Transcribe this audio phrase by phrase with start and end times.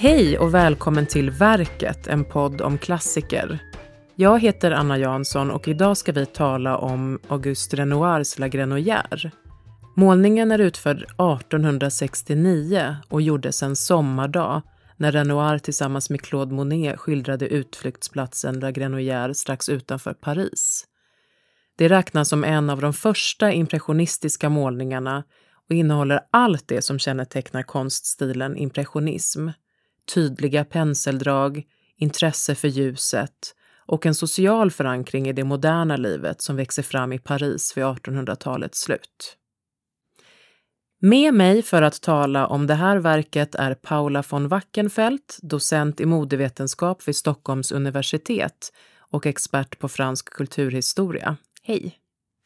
[0.00, 3.58] Hej och välkommen till Verket, en podd om klassiker.
[4.14, 9.30] Jag heter Anna Jansson och idag ska vi tala om Auguste Renoirs La Grenouillère.
[9.96, 14.62] Målningen är utförd 1869 och gjordes en sommardag
[14.96, 20.84] när Renoir tillsammans med Claude Monet skildrade utflyktsplatsen La Grenouillère strax utanför Paris.
[21.76, 25.24] Det räknas som en av de första impressionistiska målningarna
[25.68, 29.48] och innehåller allt det som kännetecknar konststilen impressionism.
[30.14, 31.62] Tydliga penseldrag,
[31.96, 33.54] intresse för ljuset
[33.86, 38.80] och en social förankring i det moderna livet som växer fram i Paris vid 1800-talets
[38.80, 39.36] slut.
[41.00, 46.06] Med mig för att tala om det här verket är Paula von Wackenfeldt, docent i
[46.06, 48.72] modevetenskap vid Stockholms universitet
[49.10, 51.36] och expert på fransk kulturhistoria.
[51.62, 51.98] Hej!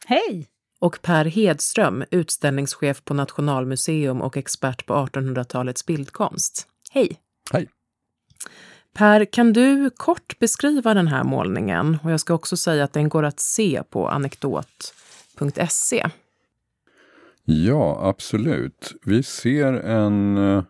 [0.05, 0.47] Hej!
[0.79, 6.67] Och Per Hedström, utställningschef på Nationalmuseum och expert på 1800-talets bildkonst.
[6.91, 7.19] Hej!
[7.53, 7.69] Hej!
[8.93, 11.97] Per, kan du kort beskriva den här målningen?
[12.03, 16.05] Och jag ska också säga att den går att se på anekdot.se.
[17.43, 18.93] Ja, absolut.
[19.05, 20.63] Vi ser en uh,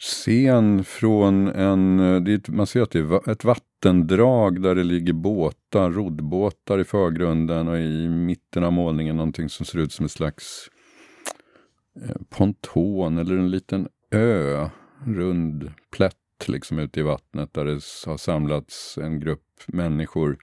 [0.00, 1.96] scen från en...
[2.24, 7.68] Det, man ser att det är ett vattendrag där det ligger båtar, roddbåtar i förgrunden
[7.68, 10.68] och i mitten av målningen någonting som ser ut som en slags
[12.04, 14.68] uh, ponton eller en liten ö,
[15.04, 16.14] rund plätt
[16.46, 20.38] liksom ute i vattnet där det har samlats en grupp människor.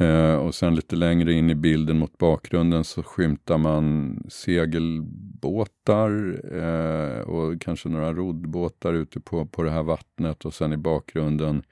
[0.00, 6.10] Eh, och sen lite längre in i bilden mot bakgrunden så skymtar man segelbåtar
[6.56, 11.62] eh, och kanske några roddbåtar ute på, på det här vattnet och sen i bakgrunden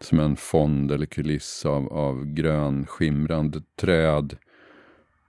[0.00, 4.36] som en fond eller kuliss av, av grön skimrande träd.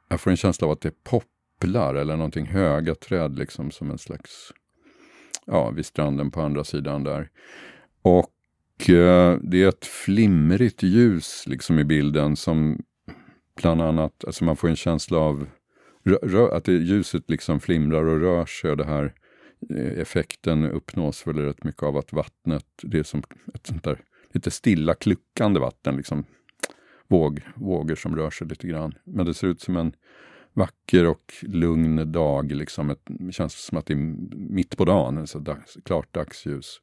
[0.08, 3.92] Jag får en känsla av att det är popplar eller någonting höga träd liksom som
[3.92, 4.52] en slags
[5.52, 7.30] ja, vid stranden på andra sidan där.
[8.02, 12.84] Och eh, det är ett flimrigt ljus liksom i bilden som
[13.62, 15.48] bland annat, alltså man får en känsla av
[16.52, 18.72] att det, ljuset liksom flimrar och rör sig.
[18.72, 19.14] Och det här
[19.70, 23.24] eh, effekten uppnås väl rätt mycket av att vattnet, det är som
[23.54, 24.00] ett sånt där
[24.32, 25.96] lite stilla kluckande vatten.
[25.96, 26.24] Liksom.
[27.08, 28.94] Våg, vågor som rör sig lite grann.
[29.04, 29.94] Men det ser ut som en
[30.54, 32.52] vacker och lugn dag.
[32.52, 34.16] Liksom det känns som att det är
[34.54, 36.82] mitt på dagen, alltså dags, klart dagsljus.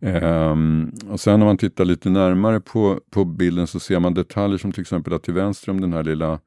[0.00, 4.58] Um, och sen om man tittar lite närmare på, på bilden så ser man detaljer
[4.58, 6.40] som till exempel att till vänster om den här lilla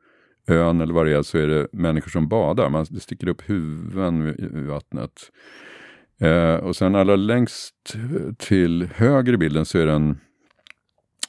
[0.48, 2.70] ön eller vad det är så är det människor som badar.
[2.70, 5.32] Man, det sticker upp huvuden i, i vattnet.
[6.24, 7.96] Uh, och sen allra längst
[8.38, 10.20] till höger i bilden så är det en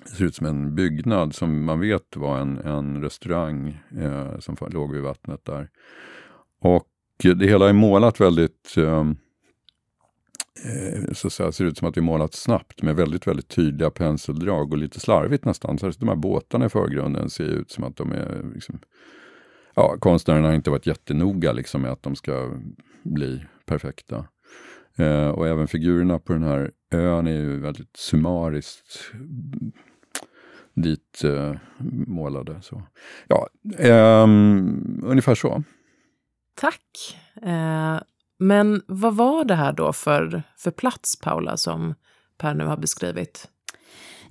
[0.04, 4.56] det ser ut som en byggnad som man vet var en, en restaurang eh, som
[4.70, 5.68] låg vid vattnet där.
[6.60, 6.88] Och
[7.22, 9.16] det hela är målat väldigt, ehm,
[10.64, 13.48] eh, så att säga, ser ut som att det är målat snabbt med väldigt, väldigt
[13.48, 15.78] tydliga penseldrag och lite slarvigt nästan.
[15.78, 18.78] Så de här båtarna i förgrunden ser ut som att de är liksom,
[19.74, 22.60] ja, konstnärerna har inte varit jättenoga liksom, med att de ska
[23.02, 24.26] bli perfekta.
[24.96, 29.12] Eh, och även figurerna på den här ön är ju väldigt summariskt
[30.74, 31.54] dit eh,
[32.06, 32.62] målade.
[32.62, 32.82] Så.
[33.26, 33.48] Ja,
[33.78, 34.22] eh,
[35.02, 35.62] ungefär så.
[36.54, 37.16] Tack.
[37.42, 38.00] Eh,
[38.38, 41.94] men vad var det här då för, för plats, Paula, som
[42.38, 43.48] Per nu har beskrivit?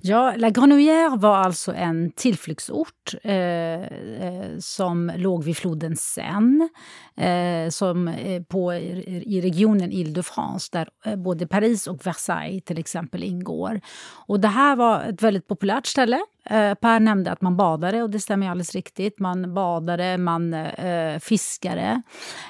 [0.06, 6.68] Ja, La Grenouillère var alltså en tillflyktsort eh, eh, som låg vid floden Seine
[7.16, 13.22] eh, som, eh, på, i regionen Ile-de-France där eh, både Paris och Versailles till exempel
[13.22, 13.80] ingår.
[14.26, 16.20] Och det här var ett väldigt populärt ställe
[16.50, 19.18] Eh, per nämnde att man badade och det stämmer alldeles riktigt.
[19.20, 22.02] Man badade, man eh, fiskade,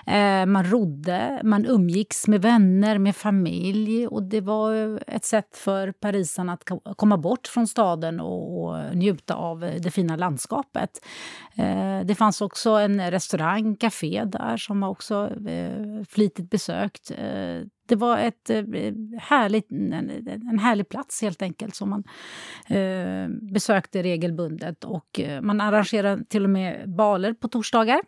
[0.06, 4.06] eh, man rodde, man umgicks med vänner, med familj.
[4.06, 6.64] Och det var ett sätt för parisarna att
[6.96, 10.90] komma bort bort från staden och, och njuta av eh, det fina landskapet.
[11.56, 17.10] Eh, det fanns också en restaurang, café där som var också eh, flitigt besökt.
[17.10, 18.64] Eh, det var ett eh,
[19.20, 20.10] härligt, en,
[20.50, 22.04] en härlig plats helt enkelt som man
[22.78, 24.84] eh, besökte regelbundet.
[24.84, 28.00] Och eh, man arrangerade till och med baler på torsdagar.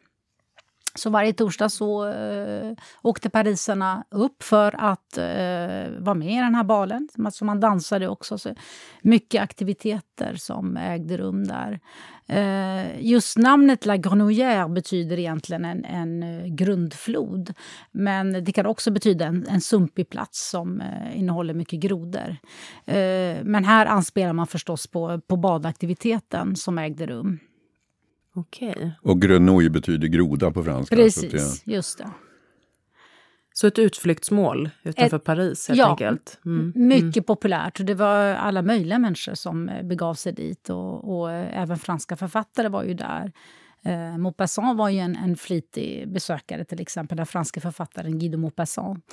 [0.96, 2.72] Så varje torsdag så eh,
[3.02, 7.08] åkte parisarna upp för att eh, vara med i den här balen.
[7.32, 8.38] Så man dansade också.
[8.38, 8.54] Så
[9.02, 11.80] mycket aktiviteter som ägde rum där.
[12.28, 17.54] Eh, just namnet La Grenouillère betyder egentligen en, en eh, grundflod.
[17.92, 22.36] Men det kan också betyda en, en sumpig plats som eh, innehåller mycket grodor.
[22.84, 27.38] Eh, men här anspelar man förstås på, på badaktiviteten som ägde rum.
[28.36, 28.92] Okej.
[29.02, 30.96] Och grenouille betyder groda på franska.
[30.96, 32.10] Precis, just det.
[33.52, 36.38] Så ett utflyktsmål utanför ett, Paris helt ja, enkelt?
[36.44, 36.72] Mm.
[36.74, 37.24] Mycket mm.
[37.24, 37.86] populärt.
[37.86, 42.84] Det var alla möjliga människor som begav sig dit och, och även franska författare var
[42.84, 43.32] ju där.
[43.86, 48.36] Eh, Maupassant var ju en, en flitig besökare, till exempel den franske författaren Guy de
[48.36, 49.04] Maupassant.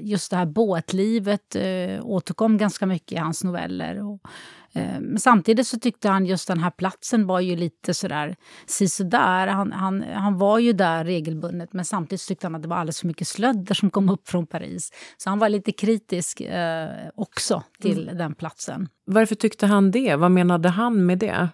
[0.00, 4.02] Just det här båtlivet eh, återkom ganska mycket i hans noveller.
[4.02, 4.63] Och, eh,
[5.00, 8.36] men samtidigt så tyckte han just den här platsen var ju lite sådär
[8.66, 9.46] sisådär.
[9.46, 13.00] Han, han, han var ju där regelbundet men samtidigt tyckte han att det var alldeles
[13.00, 14.90] för mycket slödder som kom upp från Paris.
[15.16, 18.18] Så han var lite kritisk eh, också till mm.
[18.18, 18.88] den platsen.
[19.06, 20.16] Varför tyckte han det?
[20.16, 21.48] Vad menade han med det?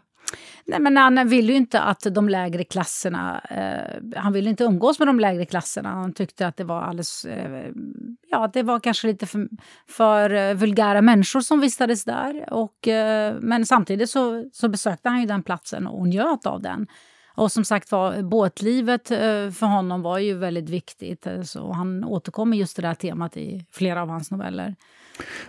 [0.64, 3.40] Nej, men han ville ju inte att de lägre klasserna...
[3.50, 5.88] Eh, han ville inte umgås med de lägre klasserna.
[5.88, 7.24] Han tyckte att det var alldeles...
[7.24, 7.70] Eh,
[8.30, 9.48] ja, det var kanske lite för,
[9.88, 12.52] för eh, vulgära människor som vistades där.
[12.52, 16.86] Och, eh, men samtidigt så, så besökte han ju den platsen och njöt av den.
[17.40, 21.26] Och som sagt var, båtlivet eh, för honom var ju väldigt viktigt.
[21.26, 24.75] Eh, så han återkommer just till det här temat i flera av hans noveller.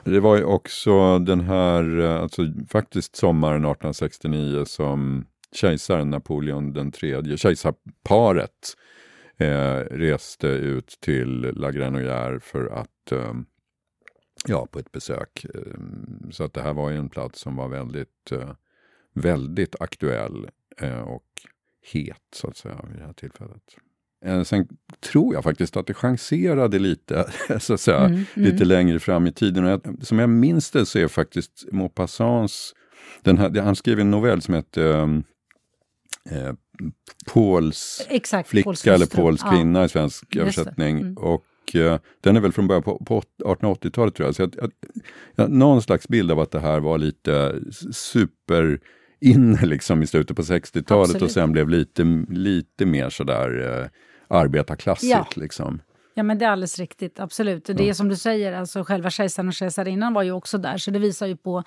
[0.04, 6.92] Det var ju också den här, eh, alltså faktiskt sommaren 1869 som kejsaren Napoleon den
[6.92, 8.78] tredje, kejsarparet,
[9.38, 13.34] eh, reste ut till La Grenouillère för att, eh,
[14.48, 15.46] ja, på ett besök.
[16.32, 18.32] Så att det här var ju en plats som var väldigt,
[19.14, 20.50] väldigt aktuell
[21.06, 21.24] och
[21.82, 23.62] het, så att säga, vid det här tillfället.
[24.26, 24.68] Eh, sen
[25.00, 28.26] tror jag faktiskt att det chanserade lite, så att säga, mm, mm.
[28.52, 29.66] lite längre fram i tiden.
[29.66, 32.74] Och jag, som jag minns det så är faktiskt Maupassants,
[33.22, 35.04] den här, han skrev en novell som heter
[36.30, 36.54] eh,
[37.34, 39.86] Pauls Exakt, flicka Pauls eller Pauls kvinna ja.
[39.86, 40.98] i svensk översättning.
[40.98, 41.18] Mm.
[41.18, 44.36] Och eh, den är väl från början på, på 1880-talet tror jag.
[44.36, 44.72] Så jag, jag,
[45.36, 47.60] jag, någon slags bild av att det här var lite
[47.92, 48.80] super
[49.22, 53.88] inne liksom i slutet på 60-talet och sen blev lite, lite mer sådär eh,
[54.38, 55.12] arbetarklassigt.
[55.12, 55.28] Ja.
[55.36, 55.82] Liksom.
[56.14, 57.20] Ja, men det är alldeles riktigt.
[57.20, 57.66] Absolut.
[57.66, 60.78] Det är som du säger, alltså själva kejsaren och kejsarinnan var ju också där.
[60.78, 61.64] Så det visar ju på,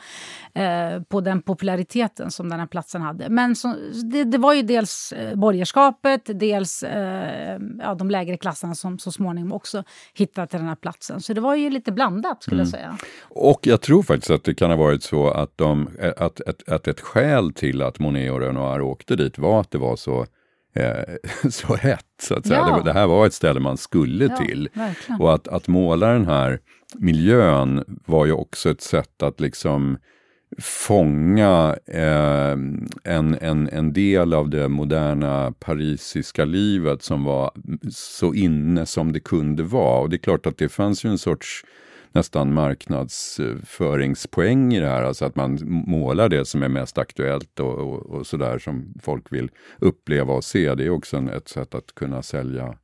[0.54, 3.28] eh, på den populariteten som den här platsen hade.
[3.28, 3.74] Men så,
[4.12, 9.12] det, det, var ju dels eh, borgerskapet, dels eh, ja, de lägre klasserna som så
[9.12, 11.20] småningom också hittade till den här platsen.
[11.20, 12.64] Så det var ju lite blandat skulle mm.
[12.64, 12.98] jag säga.
[13.22, 16.88] Och jag tror faktiskt att det kan ha varit så att, de, att, att, att
[16.88, 20.26] ett skäl till att Monet och Renoir åkte dit var att det var så
[20.74, 21.14] eh,
[21.50, 22.06] så hett.
[22.22, 22.58] Så att säga.
[22.58, 22.76] Ja.
[22.76, 24.68] Det, det, här var ett ställe man skulle ja, till.
[24.72, 25.20] Verkligen.
[25.20, 26.60] Och att, att måla den här
[26.94, 29.98] miljön var ju också ett sätt att liksom
[30.58, 32.52] fånga eh,
[33.04, 37.50] en, en, en del av det moderna parisiska livet som var
[37.90, 40.00] så inne som det kunde vara.
[40.00, 41.64] Och det är klart att det fanns ju en sorts
[42.14, 45.02] nästan marknadsföringspoäng i det här.
[45.02, 49.32] Alltså att man målar det som är mest aktuellt och, och, och sådär som folk
[49.32, 50.74] vill uppleva och se.
[50.74, 52.78] Det är också ett sätt att kunna sälja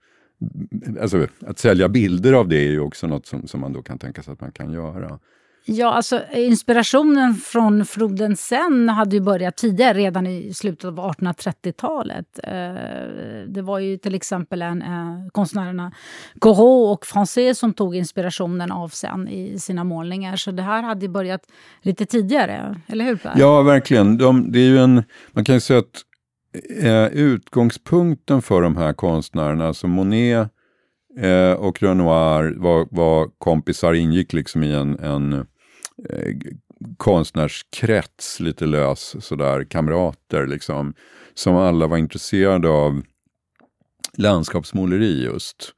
[1.01, 3.99] Alltså att sälja bilder av det är ju också något som, som man då kan
[3.99, 5.19] tänka sig att man kan göra.
[5.65, 12.41] Ja, alltså inspirationen från floden Sen hade ju börjat tidigare, redan i slutet av 1830-talet.
[12.43, 12.53] Eh,
[13.49, 15.93] det var ju till exempel en, eh, konstnärerna
[16.39, 20.37] Corot och Francais som tog inspirationen av Sen i sina målningar.
[20.37, 21.43] Så det här hade börjat
[21.83, 23.33] lite tidigare, eller hur Per?
[23.37, 24.19] Ja, verkligen.
[24.19, 25.03] De, det är ju en,
[25.33, 26.05] man kan ju säga att
[26.83, 30.49] eh, utgångspunkten för de här konstnärerna, alltså Monet
[31.21, 35.33] eh, och Renoir var, var kompisar, ingick liksom i en, en
[36.09, 36.37] eh,
[36.97, 40.95] konstnärskrets, lite lös sådär, kamrater liksom,
[41.35, 43.03] som alla var intresserade av
[44.17, 45.75] landskapsmåleri just.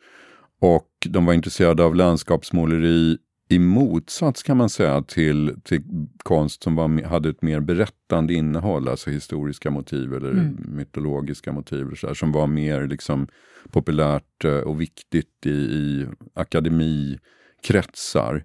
[0.60, 3.18] Och de var intresserade av landskapsmåleri
[3.52, 5.82] i motsats kan man säga till, till
[6.22, 10.56] konst som var, hade ett mer berättande innehåll, alltså historiska motiv eller mm.
[10.68, 13.26] mytologiska motiv, så här, som var mer liksom
[13.70, 18.44] populärt eh, och viktigt i, i akademikretsar.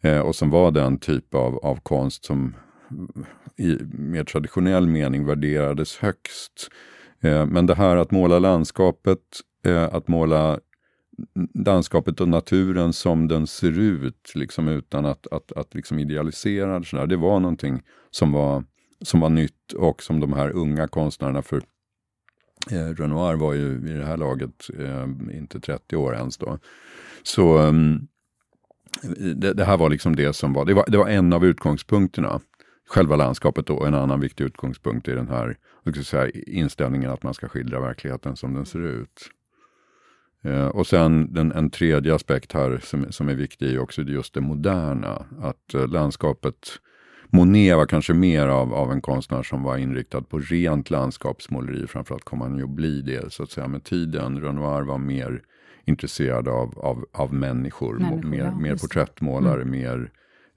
[0.00, 2.54] Eh, och som var den typ av, av konst som
[3.56, 6.68] i mer traditionell mening värderades högst.
[7.20, 9.20] Eh, men det här att måla landskapet,
[9.64, 10.58] eh, att måla
[11.54, 16.86] landskapet och naturen som den ser ut, liksom utan att, att, att liksom idealisera det.
[16.86, 17.06] Sådär.
[17.06, 18.64] Det var någonting som var,
[19.02, 21.62] som var nytt och som de här unga konstnärerna, för
[22.70, 26.58] eh, Renoir var ju vid det här laget eh, inte 30 år ens då.
[27.22, 28.08] Så um,
[29.34, 32.40] det, det, här var liksom det som var, det var, det var en av utgångspunkterna.
[32.88, 35.56] Själva landskapet då, och en annan viktig utgångspunkt i den här
[36.04, 39.30] säga, inställningen att man ska skildra verkligheten som den ser ut.
[40.46, 44.34] Eh, och sen den, en tredje aspekt här som, som är viktig är också just
[44.34, 45.26] det moderna.
[45.40, 46.68] Att eh, landskapet,
[47.30, 51.86] Monet var kanske mer av, av en konstnär som var inriktad på rent landskapsmåleri.
[51.86, 54.40] Framförallt kom han ju att bli det så att säga med tiden.
[54.40, 55.42] Renoir var mer
[55.84, 57.98] intresserad av, av, av människor.
[57.98, 59.70] Människor, mer, ja, mer porträttmålare, Mm.
[59.70, 60.10] mer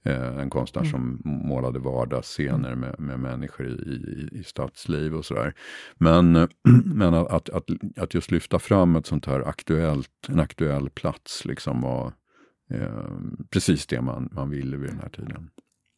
[0.04, 0.90] en konstnär Mm.
[0.90, 5.54] som målade vardagsscener med, med människor i, i, i stadsliv och sådär.
[5.98, 6.48] Men, eh,
[6.84, 11.80] men att, att, att, just lyfta fram ett sånt här aktuellt, en aktuell plats liksom
[11.80, 12.12] var
[12.70, 13.04] eh,
[13.50, 15.50] precis det man, man ville vid den här tiden.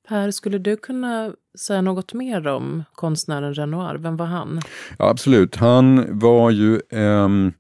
[0.09, 1.33] Per, skulle du kunna
[1.67, 3.95] säga något mer om konstnären Renoir?
[3.95, 4.61] Vem var han?
[4.99, 7.53] Ja, absolut, han var ju ehm,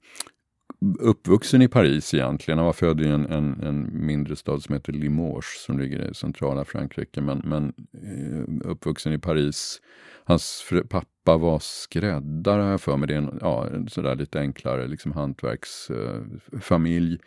[0.98, 2.58] uppvuxen i Paris egentligen.
[2.58, 6.14] Han var född i en, en, en mindre stad som heter Limoges som ligger i
[6.14, 7.20] centrala Frankrike.
[7.20, 9.80] Men, men eh, uppvuxen i Paris.
[10.24, 13.08] Hans pappa var skräddare har jag för mig.
[13.08, 17.18] Det är en, ja, sådär lite enklare liksom hantverksfamilj.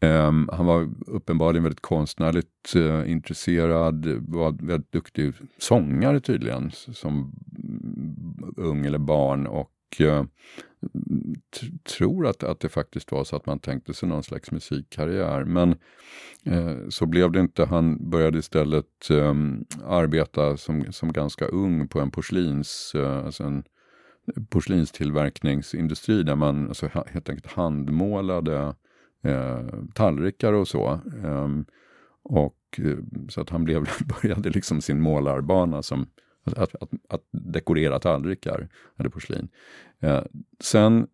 [0.00, 7.32] Eh, ehm, han var uppenbarligen väldigt konstnärligt uh, intresserad, var väldigt duktig sångare tydligen, som
[7.58, 9.46] mm, ung eller barn.
[9.46, 9.70] Och
[10.00, 10.24] eh,
[11.60, 11.66] t-
[11.98, 15.44] tror att, att det faktiskt var så att man tänkte sig någon slags musikkarriär.
[15.44, 15.70] Men
[16.44, 17.64] eh, så blev det inte.
[17.64, 19.34] Han började istället eh,
[19.84, 23.64] arbeta som, som ganska ung på en porslins, eh, alltså en
[24.50, 28.74] porslinstillverkningsindustri där man alltså, ha- helt enkelt handmålade
[29.24, 31.00] eh, tallrikar och så.
[31.24, 31.64] Ehm,
[32.22, 32.98] och, eh,
[33.28, 33.88] så att han blev,
[34.22, 36.06] började liksom sin målarbana som
[36.44, 39.48] att, att, att, dekorera tallrikar eller porslin.
[40.00, 40.22] Eh,
[40.60, 41.06] sen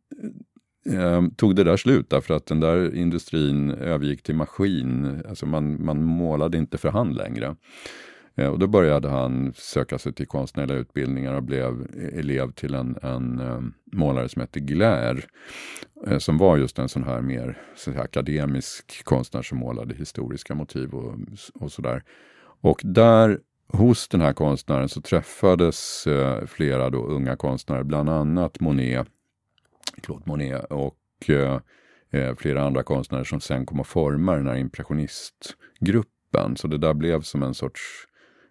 [0.86, 5.22] eh, tog det där slut därför att den där industrin övergick till maskin.
[5.28, 7.56] Alltså man, man målade inte för hand längre.
[8.40, 12.96] Eh, och då började han söka sig till konstnärliga utbildningar och blev elev till en,
[13.02, 13.60] en eh,
[13.92, 15.24] målare som hette Glär.
[16.06, 20.54] Eh, som var just en sån här mer så här, akademisk konstnär som målade historiska
[20.54, 21.18] motiv och,
[21.54, 22.02] och sådär.
[22.62, 23.38] Och där
[23.72, 29.08] hos den här konstnären så träffades eh, flera då unga konstnärer, bland annat Monet,
[30.02, 30.96] Claude Monet och
[31.28, 31.60] eh,
[32.10, 36.56] eh, flera andra konstnärer som sen kom att forma den här impressionistgruppen.
[36.56, 37.80] Så det där blev som en sorts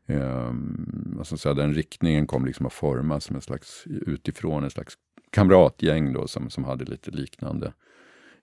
[0.08, 0.52] eh,
[1.06, 4.94] vad ska säga, den riktningen kom liksom att formas som en slags utifrån, en slags
[5.32, 7.74] kamratgäng då som, som hade lite liknande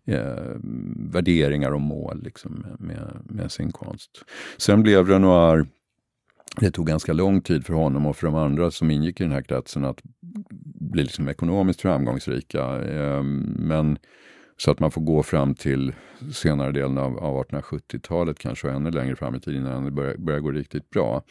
[0.06, 0.56] eh,
[0.96, 4.24] värderingar och mål liksom med, med, med sin konst.
[4.56, 5.66] Sen blev Renoir
[6.60, 9.32] det tog ganska lång tid för honom och för de andra som ingick i den
[9.32, 10.00] här kretsen att
[10.80, 12.64] bli liksom ekonomiskt framgångsrika.
[12.64, 13.98] Ehm, men
[14.56, 15.94] så att man får gå fram till
[16.32, 20.40] senare delen av, av 1870-talet, kanske ännu längre fram i tiden innan det börjar, börjar
[20.40, 21.22] gå riktigt bra.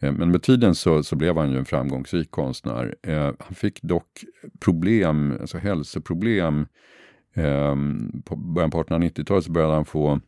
[0.00, 2.94] Ehm, men med tiden så, så blev han ju en framgångsrik konstnär.
[3.02, 4.24] Ehm, han fick dock
[4.60, 6.66] problem, alltså hälsoproblem.
[8.24, 10.20] På början på 1890-talet så började han få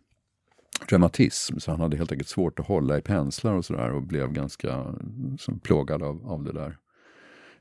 [0.92, 4.32] reumatism, så han hade helt enkelt svårt att hålla i penslar och sådär och blev
[4.32, 4.94] ganska
[5.38, 6.76] som, plågad av, av det där.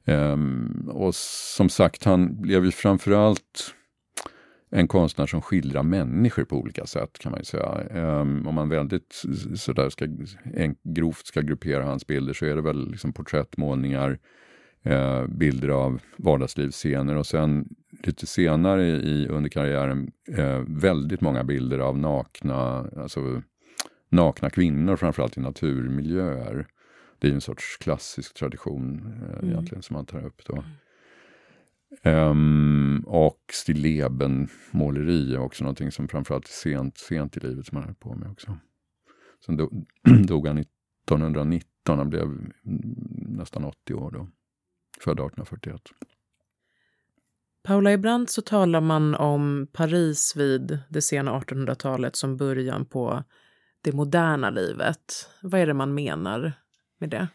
[0.06, 3.74] Um, och som sagt, han blev ju framförallt
[4.70, 7.84] en konstnär som skildrar människor på olika sätt kan man ju säga.
[7.92, 9.24] Um, om man väldigt
[9.56, 10.06] sådär ska,
[10.54, 14.20] en, grovt ska gruppera hans bilder så är det väl liksom porträttmålningar,
[14.86, 17.70] uh, bilder av vardagslivsscener och sen
[18.04, 23.42] lite senare i, under karriären eh, väldigt många bilder av nakna, alltså
[24.10, 26.68] nakna kvinnor framförallt i naturmiljöer.
[27.20, 29.50] Det är ju en sorts klassisk tradition eh, Mm.
[29.50, 30.64] egentligen som man tar upp då.
[32.04, 37.96] Ehm, och stilleben-måleri är också någonting som framförallt sent, sent i livet som han höll
[37.96, 38.58] på med också.
[39.46, 39.86] Sen dog,
[40.28, 42.52] dog han 1919, han blev mm,
[43.38, 44.28] nästan 80 år då.
[45.00, 45.82] Född 1841.
[47.68, 53.24] Paula, ibland så talar man om Paris vid det sena 1800-talet som början på
[53.84, 55.30] det moderna livet.
[55.42, 56.54] Vad är det man menar
[57.00, 57.28] med det?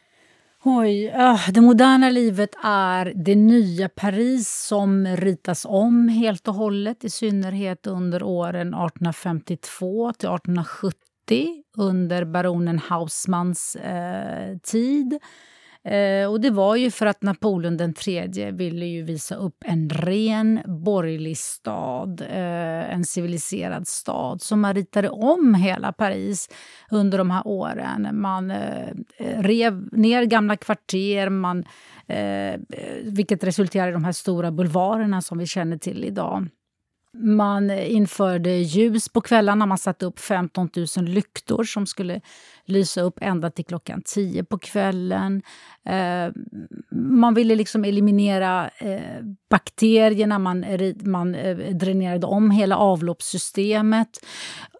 [0.64, 7.04] Oj, ah, det moderna livet är det nya Paris som ritas om helt och hållet
[7.04, 15.18] i synnerhet under åren 1852 till 1870 under baronen Hausmanns eh, tid.
[15.84, 19.90] Eh, och det var ju för att Napoleon den tredje ville ju visa upp en
[19.90, 24.42] ren borgerlig stad, eh, en civiliserad stad.
[24.42, 26.48] Så man ritade om hela Paris
[26.90, 28.08] under de här åren.
[28.12, 31.64] Man eh, rev ner gamla kvarter, man,
[32.06, 32.58] eh, eh,
[33.04, 36.48] vilket resulterade i de här stora bulvarerna som vi känner till idag.
[37.14, 39.66] Man införde ljus på kvällarna.
[39.66, 42.20] Man satte upp 15 000 lyktor som skulle
[42.64, 45.42] lysa upp ända till klockan 10 på kvällen.
[45.84, 46.32] Eh,
[46.90, 50.38] man ville liksom eliminera eh, bakterierna.
[50.38, 50.64] Man,
[51.04, 54.26] man eh, dränerade om hela avloppssystemet.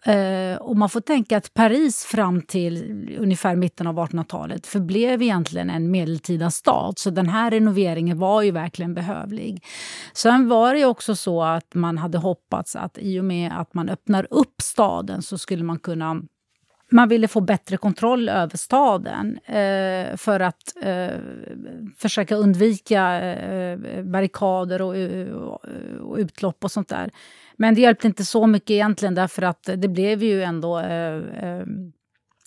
[0.06, 5.70] Eh, och man får tänka att Paris fram till ungefär mitten av 1800-talet förblev egentligen
[5.70, 6.98] en medeltida stad.
[6.98, 9.64] Så den här renoveringen var ju verkligen behövlig.
[10.12, 13.88] Sen var det också så att man hade hoppats att i och med att man
[13.88, 16.22] öppnar upp staden så skulle man kunna
[16.92, 21.18] man ville få bättre kontroll över staden eh, för att eh,
[21.98, 25.32] försöka undvika eh, barrikader och, eh,
[26.00, 27.10] och, utlopp och sånt där.
[27.56, 31.64] Men det hjälpte inte så mycket egentligen därför att det blev ju ändå eh, eh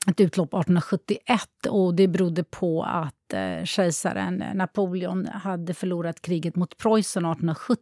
[0.08, 6.56] ett utlopp 1871 och det berodde på att Eh, kejsaren eh, Napoleon hade förlorat kriget
[6.56, 7.80] mot Preussen 1870.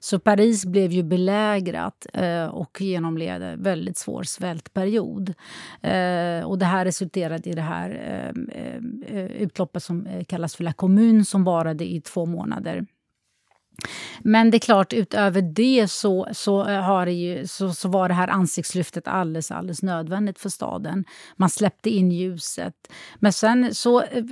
[0.00, 5.34] Så Paris blev ju belägrat eh, och genomled en väldigt svår svältperiod.
[5.82, 10.72] Eh, och det här resulterade i det här eh, eh utloppet som kallas för La
[10.72, 12.86] Commune som varade i två månader.
[14.22, 18.08] Men det är klart, utöver det så, så, eh, har det ju, så, så var
[18.08, 21.04] det här ansiktslyftet alldeles, alldeles nödvändigt för staden.
[21.36, 22.74] Man släppte in ljuset.
[23.18, 24.24] Men sen så, eh,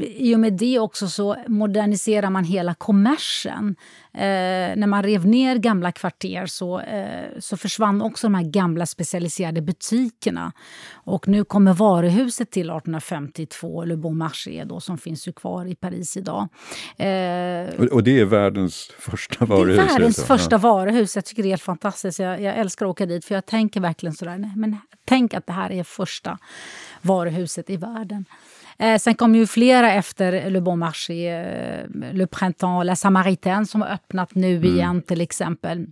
[0.00, 3.76] i och med det också så moderniserar man hela kommersen.
[4.16, 8.86] Eh, när man rev ner gamla kvarter så, eh, så försvann också de här gamla
[8.86, 10.52] specialiserade butikerna.
[10.92, 15.74] Och nu kommer varuhuset till 1852, Le Bon Marché, då, som finns ju kvar i
[15.74, 16.48] Paris idag.
[16.96, 19.76] Eh, och, och, det är världens första varuhus?
[19.76, 20.34] Det är världens alltså.
[20.36, 20.58] första ja.
[20.58, 21.16] varuhus.
[21.16, 22.18] Jag tycker det är helt fantastiskt.
[22.18, 25.46] Jag, jag, älskar att åka dit, för jag tänker verkligen sådär, nej, men tänk att
[25.46, 26.38] det här är första
[27.02, 28.24] varuhuset i världen.
[28.78, 33.82] Eh, sen kom ju flera efter Le Bon Marché, eh, Le Printemps, La Samaritaine som
[33.82, 34.64] har öppnat nu mm.
[34.64, 35.86] igen till exempel.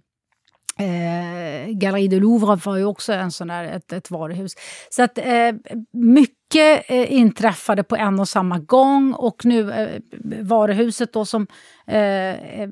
[0.79, 4.55] Eh, Galleri de Louvre var ju också en sån där, ett, ett varuhus.
[4.91, 5.53] Så att eh,
[5.93, 10.01] mycket eh, inträffade på en och samma gång och nu eh,
[10.43, 11.47] varuhuset då som
[11.87, 12.69] eh, eh,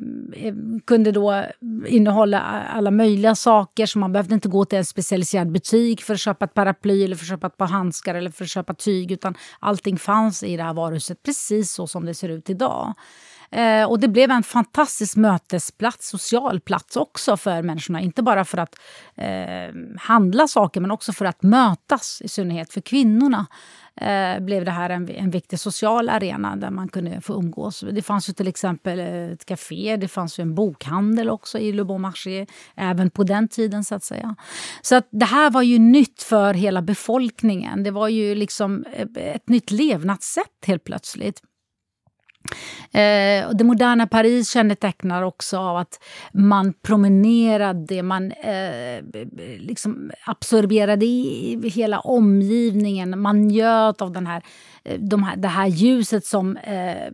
[0.86, 1.44] kunde då
[1.86, 2.40] innehålla
[2.74, 6.44] alla möjliga saker så man behövde inte gå till en specialiserad butik för att köpa
[6.44, 9.34] ett paraply eller för att köpa ett par handskar eller för att köpa tyg utan
[9.60, 12.94] allting fanns i det här varuhuset precis så som det ser ut idag.
[13.52, 18.00] Eh, och det blev en fantastisk mötesplats, social plats också för människorna.
[18.00, 18.74] Inte bara för att
[19.16, 22.22] eh, handla saker, men också för att mötas.
[22.24, 23.46] I synnerhet för kvinnorna
[23.96, 27.84] eh, blev det här en, en viktig social arena där man kunde få umgås.
[27.92, 28.98] Det fanns ju till exempel
[29.32, 33.48] ett café, det fanns ju en bokhandel också i Le Bon Marché, även på den
[33.48, 34.36] tiden så att säga.
[34.82, 37.82] Så att det här var ju nytt för hela befolkningen.
[37.82, 41.42] Det var ju liksom eh, ett nytt levnadssätt helt plötsligt.
[42.92, 46.02] Eh, det moderna Paris kännetecknar också av att
[46.32, 49.04] man promenerade, man eh,
[49.58, 53.20] liksom absorberade i hela omgivningen.
[53.20, 54.42] Man njöt av den här,
[54.84, 57.12] eh, de här, det här ljuset som eh,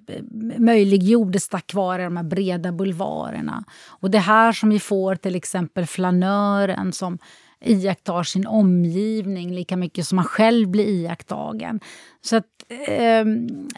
[0.59, 3.65] möjliggjordes tack vare de här breda bulvarerna.
[3.87, 7.19] Och det här som vi får till exempel flanören som
[7.61, 11.81] iakttar sin omgivning lika mycket som man själv blir iakttagen.
[12.21, 13.25] Så att, eh,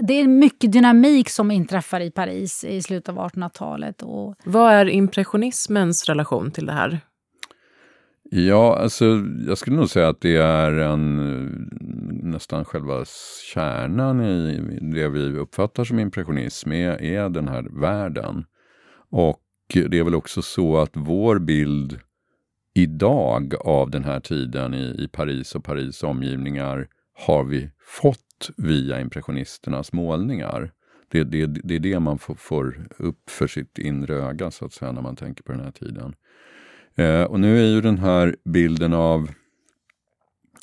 [0.01, 4.03] det är mycket dynamik som inträffar i Paris i slutet av 1800-talet.
[4.03, 4.35] Och...
[4.45, 7.01] Vad är impressionismens relation till det här?
[8.33, 9.05] Ja, alltså
[9.47, 11.17] jag skulle nog säga att det är en,
[12.23, 13.05] nästan själva
[13.55, 18.45] kärnan i det vi uppfattar som impressionism, är, är den här världen.
[19.11, 19.41] Och
[19.75, 22.01] det är väl också så att vår bild
[22.75, 26.89] idag av den här tiden i, i Paris och Paris omgivningar
[27.27, 30.73] har vi fått via impressionisternas målningar.
[31.09, 34.73] Det, det, det är det man får, får, upp för sitt inre öga så att
[34.73, 36.15] säga när man tänker på den här tiden.
[36.95, 39.31] Eh, och nu är ju den här bilden av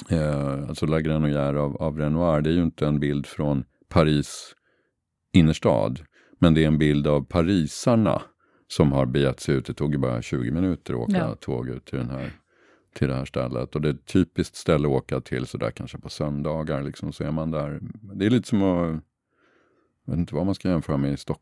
[0.09, 4.55] eh, alltså La Grenouillère av, av Renoir, det är ju inte en bild från Paris
[5.33, 5.99] innerstad,
[6.39, 8.21] men det är en bild av parisarna
[8.67, 9.65] som har begett sig ut.
[9.65, 11.35] Det tog ju bara 20 minuter att åka ja.
[11.35, 12.31] tåg ut till, den här,
[12.93, 13.75] till det här stället.
[13.75, 16.83] Och det är ett typiskt ställe att åka till sådär kanske på söndagar.
[16.83, 17.79] Liksom, så är man där.
[18.13, 19.03] Det är lite som att,
[20.05, 21.41] jag vet inte vad man ska jämföra med i Stock,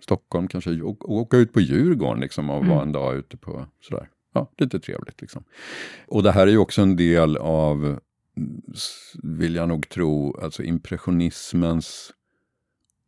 [0.00, 2.68] Stockholm kanske, å, åka ut på Djurgården liksom och mm.
[2.68, 4.08] vara en dag ute på sådär.
[4.32, 5.44] Ja, lite trevligt liksom.
[6.06, 8.00] Och det här är ju också en del av,
[9.22, 12.12] vill jag nog tro, alltså impressionismens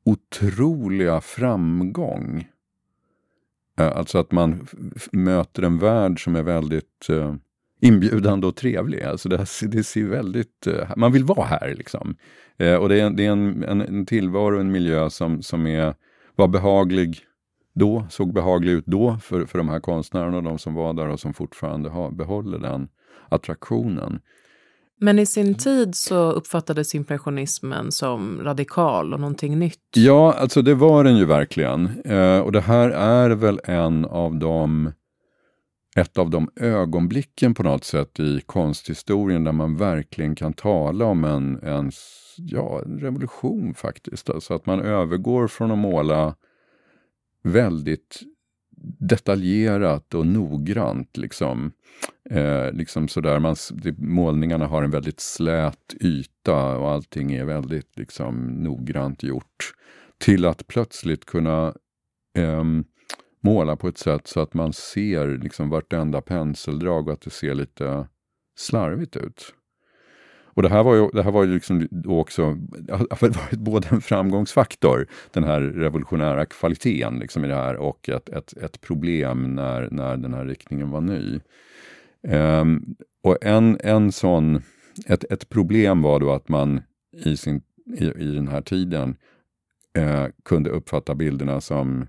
[0.04, 2.51] otroliga framgång
[3.82, 4.66] Eh, alltså att man
[5.12, 7.34] möter en värld som är väldigt uh,
[7.80, 9.02] inbjudande och trevlig.
[9.02, 12.16] Alltså det, det ser väldigt, uh, man vill vara här liksom.
[12.62, 15.94] Uh, och det är, det är en, en, en tillvaro, en miljö som, som är,
[16.36, 17.18] var behaglig
[17.74, 21.08] då, såg behaglig ut då för, för de här konstnärerna och de som var där
[21.08, 22.88] och som fortfarande har, behåller den
[23.28, 24.20] attraktionen.
[25.02, 29.80] Men i sin tid så uppfattades impressionismen som radikal och någonting nytt.
[29.94, 32.02] Ja, alltså det var den ju verkligen.
[32.04, 34.92] Eh, och det här är väl en av de
[35.96, 41.24] ett av de ögonblicken på något sätt i konsthistorien där man verkligen kan tala om
[41.24, 41.90] en, en,
[42.36, 44.30] ja, en revolution faktiskt.
[44.30, 46.34] Alltså att man övergår från att måla
[47.42, 48.20] väldigt
[48.98, 51.16] detaljerat och noggrant.
[51.16, 51.72] Liksom.
[52.30, 57.98] Eh, liksom sådär, man, det, målningarna har en väldigt slät yta och allting är väldigt
[57.98, 59.74] liksom, noggrant gjort.
[60.18, 61.74] Till att plötsligt kunna
[62.38, 62.64] eh,
[63.40, 67.54] måla på ett sätt så att man ser liksom vartenda penseldrag och att det ser
[67.54, 68.08] lite
[68.56, 69.54] slarvigt ut.
[70.54, 72.42] Och det här var ju, det här var ju liksom också
[73.20, 78.52] varit både en framgångsfaktor, den här revolutionära kvaliteten liksom i det här, och ett, ett,
[78.52, 81.40] ett problem när, när den här riktningen var ny.
[82.28, 84.62] Um, och en, en sån,
[85.06, 86.80] ett, ett problem var då att man
[87.24, 87.62] i, sin,
[87.98, 89.16] i, i den här tiden
[89.94, 92.06] eh, kunde uppfatta bilderna som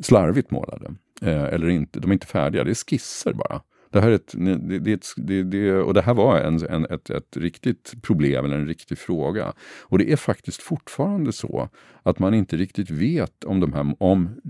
[0.00, 0.94] slarvigt målade.
[1.22, 3.62] Eh, eller inte, de är inte färdiga, det är skisser bara.
[3.94, 7.36] Det här, är ett, det, det, det, och det här var en, en, ett, ett
[7.36, 9.52] riktigt problem, eller en riktig fråga.
[9.82, 11.68] Och det är faktiskt fortfarande så
[12.02, 14.40] att man inte riktigt vet om de här, om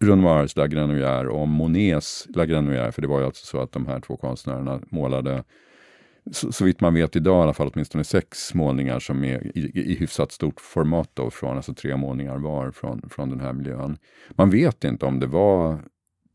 [0.00, 3.72] Renoirs La Grenouillère och om Monets La Grenouillère, för det var ju alltså så att
[3.72, 5.44] de här två konstnärerna målade
[6.30, 9.92] så, så vitt man vet idag i alla fall åtminstone sex målningar som är i,
[9.92, 13.98] i hyfsat stort format då, från, alltså tre målningar var från, från den här miljön.
[14.30, 15.78] Man vet inte om det var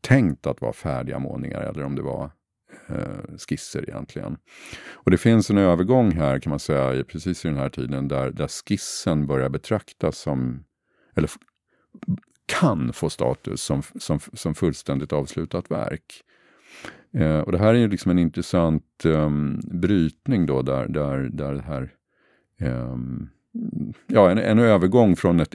[0.02, 2.30] tänkt att vara färdiga målningar eller om det var
[2.88, 4.36] eh, skisser egentligen.
[4.92, 8.30] Och det finns en övergång här kan man säga, precis i den här tiden, där,
[8.30, 10.64] där skissen börjar betraktas som,
[11.14, 11.30] eller
[12.46, 16.22] kan få status som, som, som fullständigt avslutat verk.
[17.14, 19.30] Eh, och det här är ju liksom en intressant eh,
[19.64, 21.92] brytning då, där, där, där det här,
[22.60, 22.96] eh,
[24.06, 25.54] ja, en, en övergång från ett,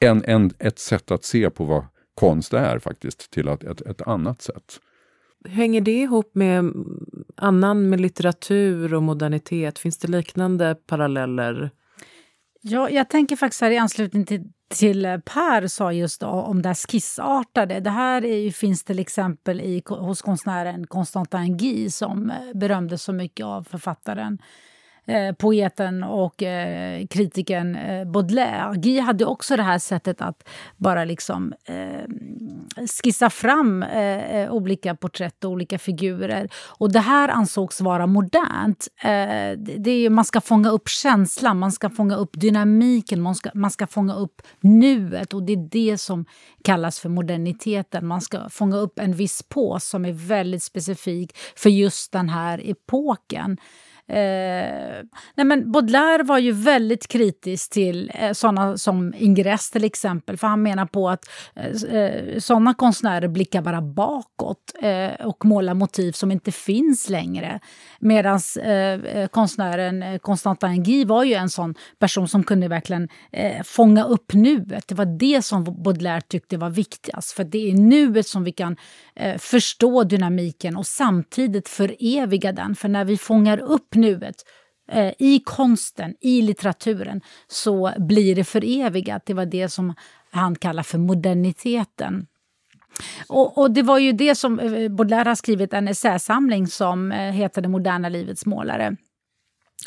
[0.00, 1.84] en, en, ett sätt att se på vad
[2.16, 4.80] konst är faktiskt, till ett, ett, ett annat sätt.
[5.48, 6.72] Hänger det ihop med
[7.36, 9.78] annan med litteratur och modernitet?
[9.78, 11.70] Finns det liknande paralleller?
[12.60, 16.74] Ja, jag tänker faktiskt här i anslutning till, till Per sa just om det här
[16.74, 17.80] skissartade.
[17.80, 23.46] Det här är, finns till exempel i, hos konstnären Constantin Guy som berömdes så mycket
[23.46, 24.38] av författaren
[25.06, 28.76] eh, poeten och eh, kritikern eh, Baudelaire.
[28.76, 34.94] Guy hade också det här sättet att bara liksom eh, skissa fram eh, eh olika
[34.94, 36.48] porträtt och olika figurer.
[36.78, 38.88] Och det här ansågs vara modernt.
[39.02, 43.50] Eh, det är, man ska fånga upp känslan, man ska fånga upp dynamiken, man ska,
[43.54, 45.34] man ska fånga upp nuet.
[45.34, 46.24] Och det är det som
[46.64, 48.06] kallas för moderniteten.
[48.06, 52.60] Man ska fånga upp en viss pås som är väldigt specifik för just den här
[52.64, 53.56] epoken.
[54.08, 60.36] Eh, nej men Baudelaire var ju väldigt kritisk till eh, såna som Ingress till exempel.
[60.36, 65.74] För han menar på att eh, sådana såna konstnärer blickar bara bakåt eh, och målar
[65.74, 67.60] motiv som inte finns längre.
[67.98, 73.08] Medan eh, eh, konstnären eh, Constantin Guy var ju en sån person som kunde verkligen
[73.32, 74.88] eh, fånga upp nuet.
[74.88, 77.32] Det var det som Baudelaire tyckte var viktigast.
[77.32, 78.76] För det är nuet som vi kan
[79.16, 82.74] eh, förstå dynamiken och samtidigt föreviga den.
[82.74, 84.44] För när vi fångar upp nuet
[84.92, 89.26] eh, i konsten, i litteraturen, så blir det förevigat.
[89.26, 89.94] Det var det som
[90.30, 92.26] han kallar för moderniteten.
[93.26, 97.32] Och, och, det var ju det som eh, Baudelaire har skrivit en essäsamling som eh,
[97.32, 98.96] heter Det moderna livets målare.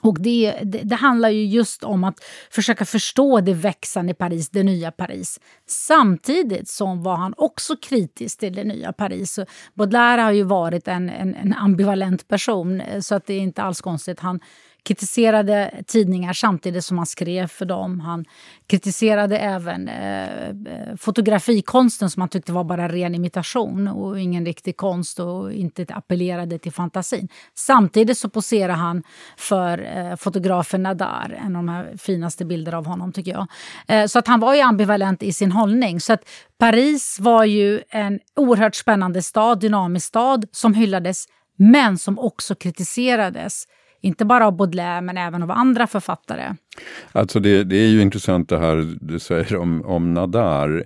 [0.04, 4.63] Och det, det, det, handlar ju just om att försöka förstå det växande Paris, det
[4.63, 5.39] nya Paris.
[5.67, 9.39] Samtidigt som var han också kritisk till det nya Paris.
[9.73, 13.63] Baudelaire har ju varit en, en, en ambivalent person, eh, så att det är inte
[13.63, 14.19] alls konstigt.
[14.19, 14.39] Han
[14.89, 17.99] kritiserade tidningar samtidigt som han skrev för dem.
[17.99, 18.25] Han
[18.67, 24.78] kritiserade även eh, eh, fotografikonsten som han tyckte var bara ren imitation och ingen riktig
[24.78, 27.28] konst och inte appellerade till fantasin.
[27.56, 29.04] Samtidigt så poserade han
[29.38, 32.78] för eh, fotografen Nadar, en av de här finaste bilderna.
[32.78, 33.47] av honom tycker jag.
[33.88, 35.99] Eh, så att han var ju ambivalent i sin hållning.
[35.99, 36.21] Så att
[36.58, 41.25] Paris var ju en oerhört spännande stad, dynamisk stad som hyllades
[41.58, 43.65] men som också kritiserades
[44.02, 46.56] inte bara av Baudelaire men även av andra författare.
[47.12, 50.84] Alltså det, det är ju intressant det här du säger om, om Nadar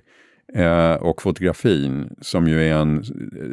[0.53, 3.03] eh, och fotografin som ju är en,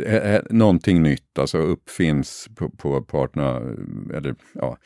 [0.07, 3.43] eh, eh någonting nytt, alltså uppfinns på, på, på 18,
[4.15, 4.77] eller, ja,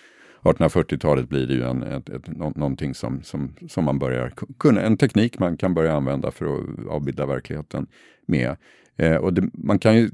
[0.44, 4.96] 1840-talet blir det ju en, ett, ett, någonting som, som, som man börjar kunna, en
[4.96, 7.86] teknik man kan börja använda för att avbilda verkligheten
[8.26, 8.56] med.
[8.96, 10.10] Eh, och det, man kan ju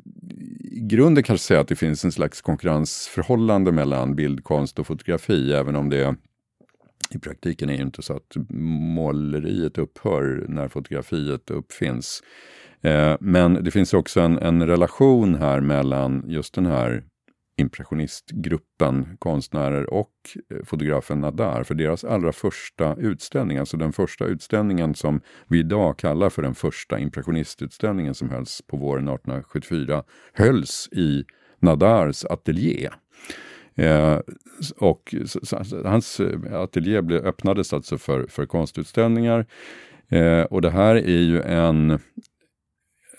[0.72, 5.76] i grunden kanske säga att det finns en slags konkurrensförhållande mellan bildkonst och fotografi, även
[5.76, 6.14] om det
[7.14, 8.36] i praktiken är det inte så att
[8.94, 12.22] måleriet upphör när fotografiet uppfinns.
[12.80, 17.04] Eh, men det finns också en, en relation här mellan just den här
[17.60, 20.12] impressionistgruppen konstnärer och
[20.50, 21.62] eh, fotografen Nadar.
[21.62, 26.54] För deras allra första utställning, alltså den första utställningen som vi idag kallar för den
[26.54, 31.24] första impressionistutställningen som hölls på våren 1874, hölls i
[31.58, 32.88] Nadars ateljé.
[33.74, 34.18] Eh,
[34.76, 35.14] och
[35.84, 39.46] hans eh, ateljé blev, öppnades alltså för, för konstutställningar.
[40.08, 41.98] Eh, och det här är ju en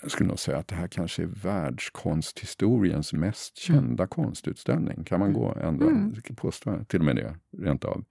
[0.02, 3.80] jag skulle nog säga att det här kanske är världskonsthistoriens mest mm.
[3.80, 4.08] kända mm.
[4.08, 5.04] konstutställning.
[5.04, 5.40] Kan man mm.
[5.40, 6.14] gå ända, mm.
[6.36, 8.04] påstå till och med det, rent av.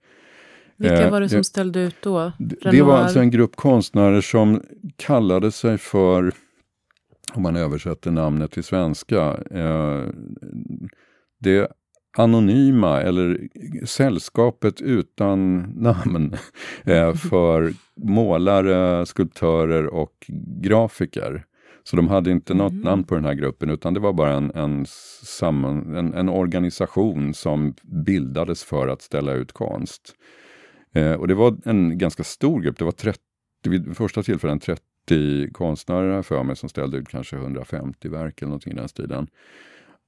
[0.76, 2.32] Vilka eh, var det som ställde ut då?
[2.38, 4.62] Det, det var alltså en grupp konstnärer som
[4.96, 6.32] kallade sig för,
[7.32, 10.02] om man översätter namnet till svenska, eh,
[11.40, 11.72] det
[12.18, 13.48] anonyma eller
[13.86, 16.36] sällskapet utan namn
[16.84, 20.30] eh, för målare, skulptörer och
[20.62, 21.44] grafiker.
[21.84, 22.84] Så de hade inte något mm.
[22.84, 24.86] namn på den här gruppen utan det var bara en, en,
[25.24, 30.14] samman, en, en organisation som bildades för att ställa ut konst.
[30.94, 33.20] Eh, och det var en ganska stor grupp, det var 30,
[33.64, 38.72] vid första tillfället 30 konstnärer för mig som ställde ut kanske 150 verk eller någonting
[38.72, 39.28] i den stilen.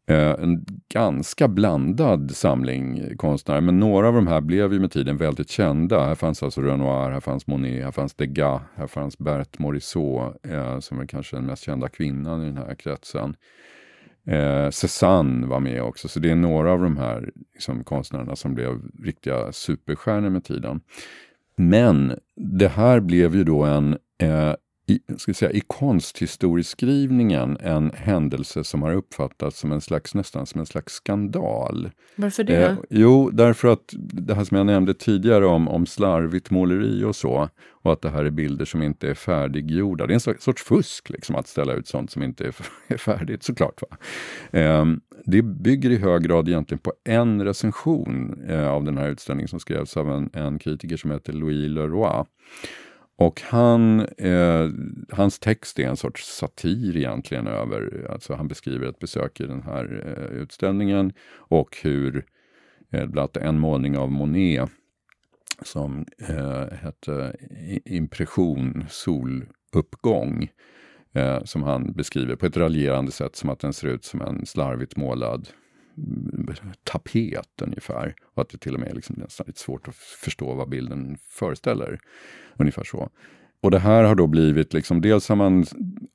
[0.07, 5.17] Eh, en ganska blandad samling konstnärer, men några av de här blev ju med tiden
[5.17, 6.05] väldigt kända.
[6.05, 10.79] Här fanns alltså Renoir, här fanns Monet, här fanns Degas, här fanns Berthe Morisot, eh,
[10.79, 13.37] som är kanske den mest kända kvinnan i den här kretsen.
[14.27, 18.55] Eh, Cézanne var med också, så det är några av de här liksom, konstnärerna som
[18.55, 20.81] blev riktiga superstjärnor med tiden.
[21.57, 24.55] Men det här blev ju då en eh,
[24.87, 30.61] i, ska säga, i konsthistorieskrivningen en händelse som har uppfattats som en slags, nästan som
[30.61, 31.91] en slags skandal.
[32.17, 32.67] Varför det?
[32.67, 37.17] Eh, jo, därför att det här som jag nämnde tidigare om, om slarvigt måleri och
[37.17, 40.07] så, och att det här är bilder som inte är färdiggjorda.
[40.07, 42.55] Det är en sorts, sorts fusk liksom, att ställa ut sånt som inte är,
[42.95, 43.83] är färdigt såklart.
[43.83, 43.97] Va?
[44.59, 44.85] Eh,
[45.25, 49.61] det bygger i hög grad egentligen på en recension eh, av den här utställningen som
[49.61, 52.25] skrevs av en, en kritiker som heter Louis Leroy.
[53.17, 54.71] Och han, eh,
[55.11, 59.63] hans text är en sorts satir egentligen över, alltså han beskriver ett besök i den
[59.63, 62.25] här eh, utställningen och hur
[62.91, 64.71] eh, bland annat en målning av Monet
[65.63, 67.37] som eh, hette
[67.85, 70.49] Impression soluppgång
[71.13, 74.47] eh, som han beskriver på ett raljerande sätt som att den ser ut som en
[74.47, 75.49] slarvigt målad
[76.85, 78.15] tapet ungefär.
[78.35, 81.19] Och att det till och med är liksom nästan lite svårt att förstå vad bilden
[81.29, 82.01] föreställer.
[82.57, 83.11] Ungefär så.
[83.61, 85.65] Och det här har då blivit, liksom, dels har man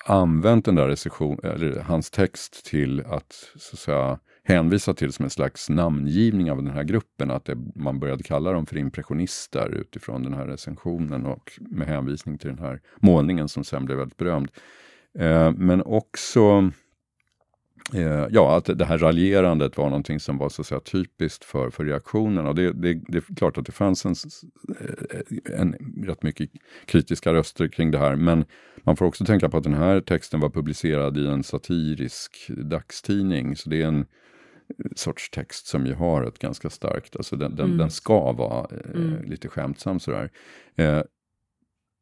[0.06, 5.24] använt den där recension, eller hans text till att, så att säga, hänvisa till som
[5.26, 9.70] en slags namngivning av den här gruppen, att det, man började kalla dem för impressionister
[9.70, 14.18] utifrån den här recensionen och med hänvisning till den här målningen som sen blev väldigt
[14.18, 14.52] berömd.
[15.20, 16.72] Eh, men också
[17.94, 21.70] Eh, ja, att det här raljerandet var någonting som var så att säga, typiskt för,
[21.70, 22.46] för reaktionen.
[22.46, 24.16] Och det, det, det är klart att det fanns en,
[24.80, 26.50] eh, en, rätt mycket
[26.86, 28.16] kritiska röster kring det här.
[28.16, 28.46] Men
[28.84, 33.56] man får också tänka på att den här texten var publicerad i en satirisk dagstidning.
[33.56, 34.06] Så det är en
[34.96, 37.78] sorts text som ju har ett ganska starkt, alltså den, den, mm.
[37.78, 39.30] den ska vara eh, mm.
[39.30, 40.30] lite skämtsam sådär.
[40.76, 41.02] Eh,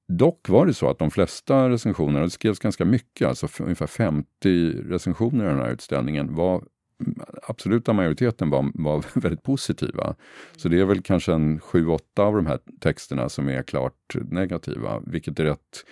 [0.07, 4.71] Dock var det så att de flesta recensionerna, det skrevs ganska mycket, alltså ungefär 50
[4.71, 10.15] recensioner i den här utställningen, var mm, absoluta majoriteten var, var väldigt positiva.
[10.55, 14.99] Så det är väl kanske en 7-8 av de här texterna som är klart negativa,
[15.05, 15.85] vilket är rätt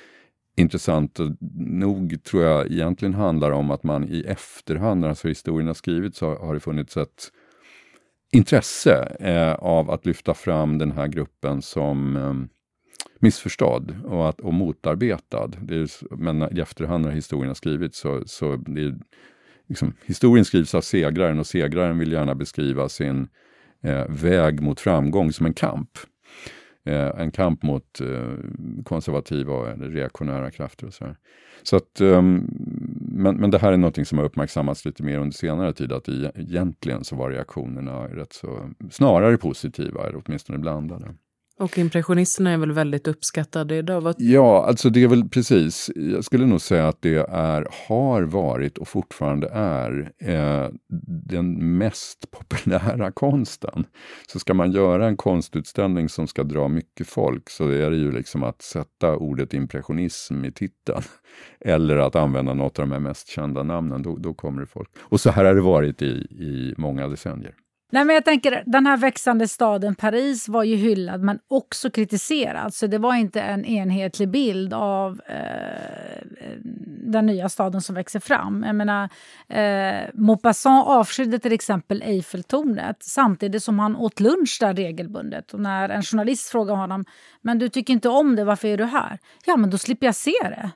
[0.58, 5.68] intressant och nog tror jag egentligen handlar om att man i efterhand, när alltså historien
[5.68, 7.32] har skrivits, så har det funnits ett
[8.32, 12.55] intresse eh, av att lyfta fram den här gruppen som eh,
[13.26, 15.48] missförstådd och, att, och motarbetad.
[15.62, 18.96] Det är, men i efterhand när historien har skrivits så, så det
[19.68, 23.28] liksom, historien skrivs av segraren och segraren vill gärna beskriva sin
[23.84, 25.90] eh, väg mot framgång som en kamp.
[26.86, 30.88] Eh, en kamp mot eh, konservativa eller reaktionära krafter.
[30.88, 31.16] Och så här.
[31.64, 32.50] så att, ehm,
[33.12, 36.10] men, men det här är något som har uppmärksammats lite mer under senare tid, att
[36.10, 41.16] egentligen så var reaktionerna rätt så, snarare positiva, eller åtminstone blandade.
[41.60, 44.02] Och impressionisterna är väl väldigt uppskattade idag?
[44.02, 44.16] Vad...
[44.18, 45.92] Ja, alltså det är väl precis.
[45.96, 50.70] Jag skulle nog säga att det är, har varit och fortfarande är eh,
[51.28, 53.86] den mest populära konsten.
[54.28, 58.12] Så ska man göra en konstutställning som ska dra mycket folk så är det ju
[58.12, 61.02] liksom att sätta ordet impressionism i titeln.
[61.60, 64.90] Eller att använda något av de här mest kända namnen, då, då kommer det folk.
[65.00, 67.54] Och så här har det varit i, i många decennier.
[67.92, 72.74] Nej, men jag tänker, den här växande staden Paris var ju hyllad men också kritiserad.
[72.74, 76.58] Så det var inte en enhetlig bild av eh, eh,
[77.08, 78.64] den nya staden som växer fram.
[78.64, 79.10] Jag menar,
[79.50, 85.54] eh, Maupassant avskydde till exempel Eiffeltornet samtidigt som han åt lunch där regelbundet.
[85.54, 87.06] Och när en journalist frågade honom
[87.42, 89.20] men du tycker inte om det, varför är du här?
[89.46, 90.72] Ja, men då slipper jag se det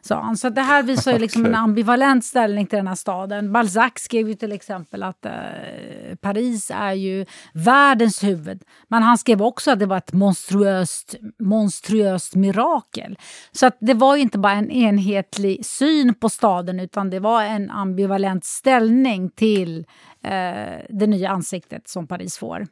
[0.00, 0.36] sa han.
[0.36, 3.52] Så det här visar ju liksom en ambivalent ställning till den här staden.
[3.52, 5.32] Balzac skrev ju till exempel att eh,
[6.20, 8.62] Paris är ju världens huvud.
[8.88, 13.18] Men han skrev också att det var ett monstruöst, monstruöst mirakel.
[13.52, 17.70] Så att det var inte bara en enhetlig syn på staden utan det var en
[17.70, 19.78] ambivalent ställning till
[20.24, 22.66] eh, det nya ansiktet som Paris får.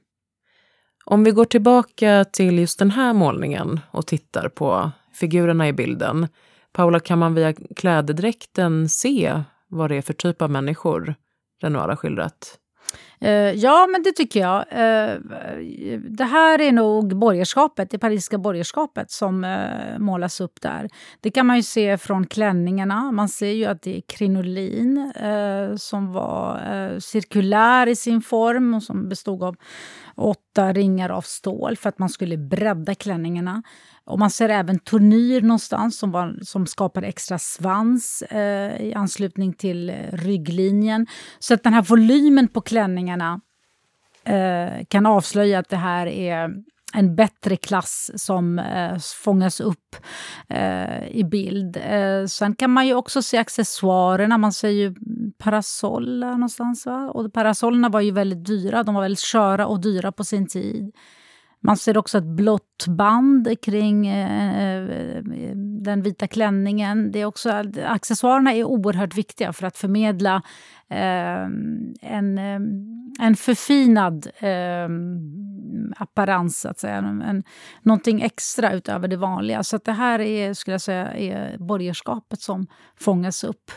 [1.04, 6.28] Om vi går tillbaka till just den här målningen och tittar på figurerna i bilden
[6.72, 11.14] Paula, kan man via klädedräkten se vad det är för typ av människor
[11.62, 12.58] Renoir har skildrat?
[13.20, 14.58] Eh, ja, men det tycker jag.
[14.58, 15.18] Eh,
[15.98, 20.88] det här är nog borgerskapet, det parisiska borgerskapet som eh, målas upp där.
[21.20, 23.12] Det kan man ju se från klänningarna.
[23.12, 25.12] Man ser ju att det är krinolin
[25.76, 29.56] som var cirkulär i sin form och som bestod av
[30.18, 33.62] åtta ringar av stål för att man skulle bredda klänningarna.
[34.04, 39.52] Och man ser även tornyr någonstans som, var, som skapar extra svans eh, i anslutning
[39.52, 41.06] till eh, rygglinjen.
[41.38, 43.40] Så att den här volymen på klänningarna
[44.24, 46.50] eh, kan avslöja att det här är
[46.94, 49.96] en bättre klass som eh, fångas upp
[50.48, 51.76] eh, i bild.
[51.76, 54.38] Eh, sen kan man ju också se accessoarerna.
[54.38, 54.94] Man ser ju
[55.38, 56.86] parasoller någonstans.
[56.86, 57.10] Va?
[57.10, 58.82] Och parasollerna var ju väldigt dyra.
[58.82, 60.92] De var väldigt sköra och dyra på sin tid.
[61.60, 65.22] Man ser också ett blått band kring eh, eh,
[65.80, 67.12] den vita klänningen.
[67.12, 67.50] Det är också,
[67.86, 70.42] accessoarerna är oerhört viktiga för att förmedla
[70.88, 71.42] eh,
[72.02, 72.60] en, eh,
[73.20, 74.88] en förfinad eh,
[75.96, 76.96] apparens, så att säga.
[76.96, 77.42] En,
[77.82, 79.62] någonting extra utöver det vanliga.
[79.62, 82.66] Så det här är, skulle jag säga, är borgerskapet som
[83.00, 83.70] fångas upp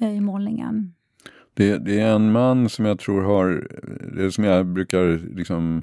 [0.00, 0.94] eh, i målningen.
[1.54, 3.68] Det, det, är en man som jag tror har,
[4.16, 5.82] det som jag brukar liksom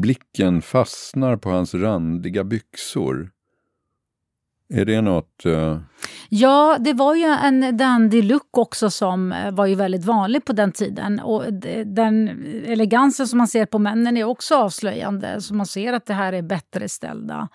[0.00, 3.30] Blicken fastnar på hans randiga byxor.
[4.68, 5.46] Är det något...
[5.46, 5.78] Uh...
[6.28, 10.52] Ja, det var ju en dandy look också som eh, var ju väldigt vanlig på
[10.52, 11.20] den tiden.
[11.20, 11.52] Och
[11.86, 12.28] den
[12.66, 15.40] elegansen som man ser på männen är också avslöjande.
[15.40, 17.48] Så man ser att det här är bättre ställda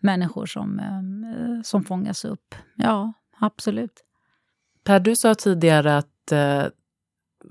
[0.00, 2.54] människor som, uh, som fångas upp.
[2.76, 4.04] Ja, absolut.
[4.84, 6.64] Per, du sa tidigare att uh,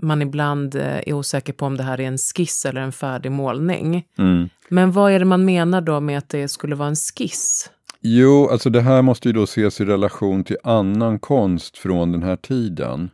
[0.01, 3.31] man ibland eh, är osäker på om det här är en skiss eller en färdig
[3.31, 4.05] målning.
[4.17, 4.49] Mm.
[4.69, 7.71] Men vad är det man menar då med att det skulle vara en skiss?
[8.01, 12.23] Jo, alltså det här måste ju då ses i relation till annan konst från den
[12.23, 13.09] här tiden.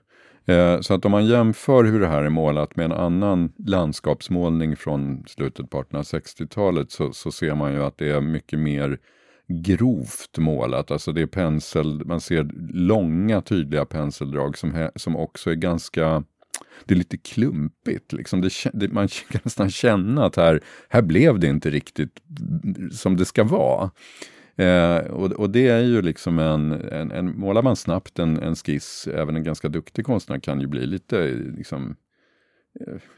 [0.46, 4.76] Eh, så att om man jämför hur det här är målat med en annan landskapsmålning
[4.76, 8.98] från slutet på 1860-talet så, så ser man ju att det är mycket mer
[9.48, 10.92] grovt målat.
[10.92, 16.24] Alltså det är pensel, man ser långa tydliga penseldrag som, som också är ganska
[16.86, 18.14] det är lite klumpigt.
[18.14, 18.42] Liksom.
[18.42, 22.22] Det, det, man kan nästan känna att här, här blev det inte riktigt
[22.92, 23.92] som det ska vara.
[24.56, 28.56] Eh, och, och, det är ju liksom en, en, en målar man snabbt en, en
[28.56, 32.13] skiss, även en ganska duktig konstnär kan ju bli lite liksom, Eh,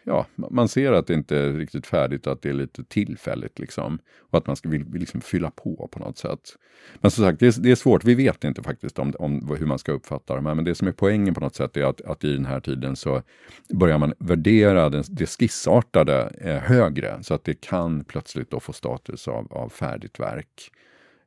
[0.03, 3.99] ja, man ser att det inte är riktigt färdigt, att det är lite tillfälligt liksom.
[4.19, 6.57] Och att man ska vill, vill liksom fylla på på något sätt.
[6.95, 8.03] Men som sagt, det är, det är svårt.
[8.03, 10.55] Vi vet inte faktiskt om, om hur man ska uppfatta de här.
[10.55, 12.95] Men det som är poängen på något sätt är att, att i den här tiden
[12.95, 13.21] så
[13.69, 17.23] börjar man värdera den, det skissartade eh, högre.
[17.23, 20.71] Så att det kan plötsligt då få status av, av färdigt verk.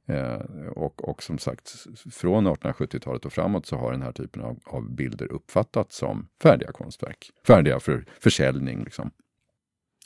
[0.08, 4.58] Eh, och, och som sagt, från 1870-talet och framåt så har den här typen av,
[4.64, 7.30] av bilder uppfattats som färdiga konstverk.
[7.46, 8.84] Färdiga för försäljning.
[8.84, 9.10] Liksom.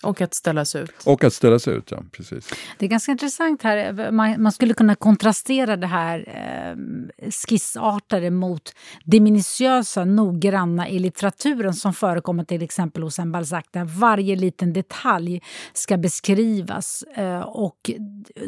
[0.03, 0.93] Och att ställas ut.
[1.05, 2.03] Och att ställas ut, ja.
[2.13, 2.51] Precis.
[2.79, 4.11] Det är ganska intressant här.
[4.11, 11.75] Man, man skulle kunna kontrastera det här eh, skissartade mot det minutiösa, noggranna i litteraturen
[11.75, 17.05] som förekommer till exempel hos en Balzac där varje liten detalj ska beskrivas.
[17.17, 17.91] Eh, och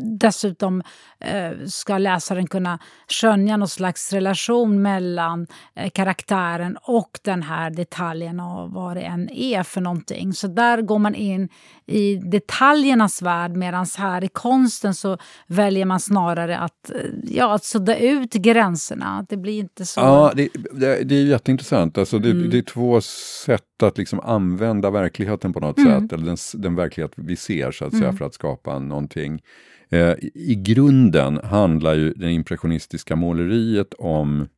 [0.00, 0.82] dessutom
[1.20, 8.40] eh, ska läsaren kunna skönja någon slags relation mellan eh, karaktären och den här detaljen
[8.40, 10.32] och vad det än är för någonting.
[10.32, 11.43] Så där går man in
[11.86, 17.64] i detaljernas värld medan här i konsten så väljer man snarare att, eh, ja, att
[17.64, 19.26] sudda ut gränserna.
[19.28, 20.00] Det blir inte så...
[20.00, 21.98] Ja, det, det, det är jätteintressant.
[21.98, 22.50] Alltså det, mm.
[22.50, 23.00] det, är två
[23.46, 26.00] sätt att liksom använda verkligheten på något mm.
[26.00, 28.16] sätt, eller den, den verklighet vi ser så att säga, mm.
[28.16, 29.42] för att skapa någonting.
[29.90, 34.48] Eh, I grunden handlar ju det impressionistiska måleriet om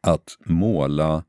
[0.00, 1.22] att måla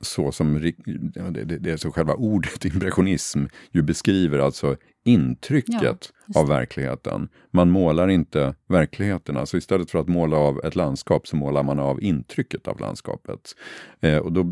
[0.00, 6.40] så som det, det, det är så själva ordet impressionism ju beskriver alltså intrycket ja,
[6.40, 7.28] av verkligheten.
[7.50, 9.36] Man målar inte verkligheten.
[9.36, 13.54] Alltså istället för att måla av ett landskap så målar man av intrycket av landskapet.
[14.00, 14.42] Eh, och då,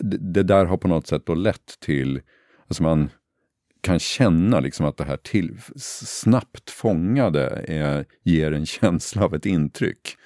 [0.00, 2.20] det, det, där har på något sätt då lett till,
[2.68, 3.10] alltså man
[3.80, 5.58] kan känna liksom att det här till,
[6.04, 10.16] snabbt fångade eh, ger en känsla av ett intryck.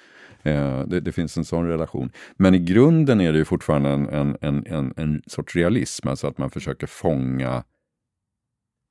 [0.47, 2.11] Eh, det, det, finns en sån relation.
[2.37, 6.37] Men i grunden är det ju fortfarande en, en, en, en, sorts realism, alltså att
[6.37, 7.63] man försöker fånga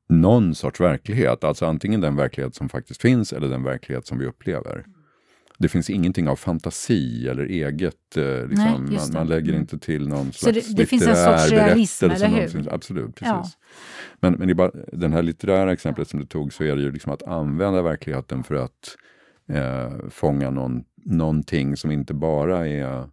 [0.09, 1.45] någon sorts verklighet.
[1.45, 4.85] Alltså antingen den verklighet som faktiskt finns eller den verklighet som vi upplever.
[5.59, 9.61] Det finns ingenting av fantasi eller eget, eh, liksom, Nej, man, man, lägger mm.
[9.61, 12.75] inte till någon slags det, det finns en sorts realism, eller hur?
[12.75, 13.27] Absolut, precis.
[13.29, 13.51] Ja.
[14.21, 16.93] Men, men i bara, den här litterära exemplet som du tog så är det ju
[16.93, 18.97] liksom att använda verkligheten för att
[19.49, 23.09] eh, fånga någon, någonting som inte bara är,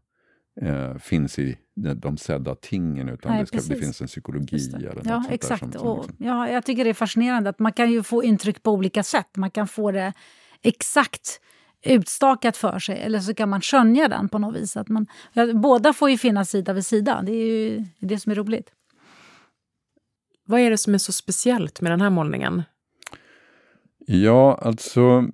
[0.61, 4.73] eh, finns i de, sedda tingen utan Nej, det, ska, det, finns en psykologi.
[4.75, 5.59] Eller ja, exakt.
[5.59, 6.15] Som, som liksom...
[6.17, 9.37] ja, jag tycker det är fascinerande att man kan ju få intryck på olika sätt.
[9.37, 10.13] Man kan få det
[10.61, 11.39] exakt
[11.85, 14.77] utstakat för sig eller så kan man skönja den på något vis.
[14.77, 17.21] Att man, ja, båda får ju finnas sida vid sida.
[17.25, 18.71] Det är ju det som är roligt.
[20.45, 22.63] Vad är det som är så speciellt med den här målningen?
[24.05, 25.27] Ja, alltså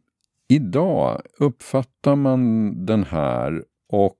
[0.50, 4.18] idag uppfattar man den här och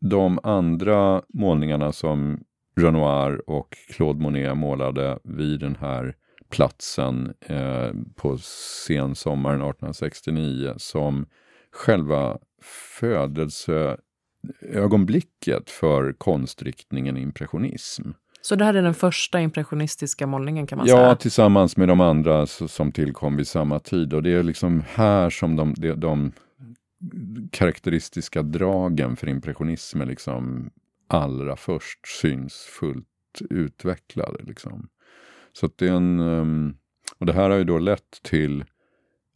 [0.00, 2.44] de andra målningarna som
[2.80, 6.16] Renoir och Claude Monet målade vid den här
[6.50, 8.38] platsen eh, på
[8.86, 11.26] sensommaren 1869 som
[11.72, 12.38] själva
[13.00, 18.10] födelseögonblicket för konstriktningen impressionism.
[18.48, 21.08] Så det här är den första impressionistiska målningen kan man ja, säga?
[21.08, 24.12] Ja, tillsammans med de andra som tillkom vid samma tid.
[24.12, 26.32] Och det är liksom här som de, de, de
[27.50, 30.70] karaktäristiska dragen för impressionismen liksom
[31.08, 33.06] allra först syns fullt
[33.50, 34.42] utvecklade.
[34.42, 34.88] Liksom.
[35.52, 36.76] Så det är en, ehm,
[37.18, 38.64] och det här har ju då lett till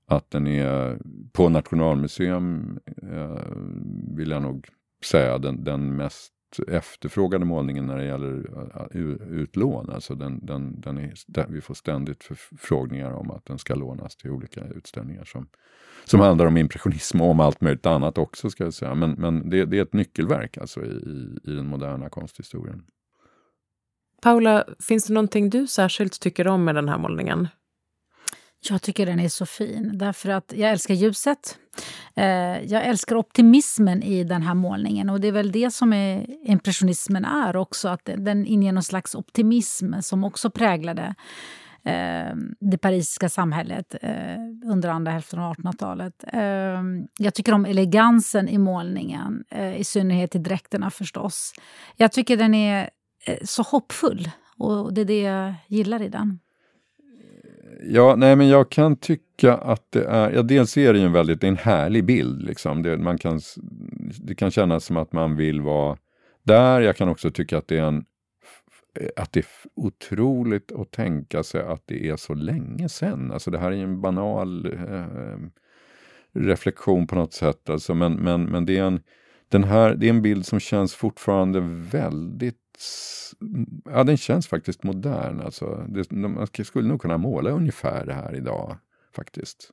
[0.06, 0.98] att den är
[1.32, 2.78] på Nationalmuseum,
[3.12, 3.56] eh,
[4.16, 4.68] vill jag nog
[5.04, 8.50] säga, den, den mest efterfrågade målningen när det gäller
[8.94, 9.90] eh, utlån.
[9.90, 11.12] Alltså den, den, den är,
[11.48, 15.48] vi får ständigt förfrågningar om att den ska lånas till olika utställningar som,
[16.04, 18.50] som handlar om impressionism och om allt möjligt annat också.
[18.50, 18.94] ska jag säga.
[18.94, 22.84] Men, men det, det är ett nyckelverk alltså i, i den moderna konsthistorien.
[24.22, 27.48] Paula, finns det någonting du särskilt tycker om med den här målningen?
[28.70, 31.58] Jag tycker den är så fin, därför att jag älskar ljuset.
[32.14, 32.24] Eh,
[32.64, 37.24] jag älskar optimismen i den här målningen och det är väl det som är, impressionismen
[37.24, 41.14] är också, att den inger någon slags optimism som också präglade
[41.84, 46.24] eh, det parisiska samhället eh, under andra hälften av 1800-talet.
[47.18, 49.44] jag tycker om elegansen i målningen,
[49.76, 51.52] i synnerhet i dräkterna förstås.
[51.96, 52.90] Jag tycker den är
[53.44, 56.38] så hoppfull och det är det jag gillar i den.
[57.84, 61.12] Ja, nej men jag kan tycka att det är, ja dels är det ju en
[61.12, 62.82] väldigt, en härlig bild liksom.
[62.82, 63.40] Det, man kan,
[64.22, 65.98] det kan kännas som att man vill vara
[66.42, 66.80] där.
[66.80, 68.04] Jag kan också tycka att det är en,
[69.16, 73.32] att det är otroligt att tänka sig att det är så länge sedan.
[73.32, 75.36] Alltså det här är ju en banal eh,
[76.32, 77.70] reflektion på något sätt.
[77.70, 79.00] Alltså, men, men, men det är en,
[79.48, 81.60] den här, det är en bild som känns fortfarande
[81.90, 82.61] väldigt
[83.84, 85.40] ja, den känns faktiskt modern.
[85.40, 88.76] Alltså, det, man skulle nog kunna måla ungefär det här idag
[89.16, 89.72] faktiskt.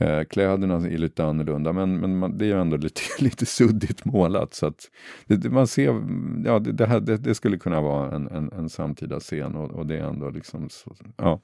[0.00, 4.54] Eh, kläderna är lite annorlunda men, men man, det är ändå lite, lite suddigt målat.
[4.54, 4.90] Så att
[5.26, 6.02] det, man ser,
[6.44, 9.86] ja, det, det, här, det, skulle kunna vara en, en, en samtida scen och, och,
[9.86, 11.40] det är ändå liksom så, ja.